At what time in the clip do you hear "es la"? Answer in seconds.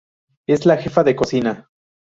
0.47-0.77